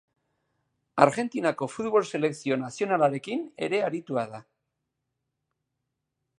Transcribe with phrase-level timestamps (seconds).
[1.03, 4.43] Argentinako futbol selekzio nazionalarekin ere aritua da.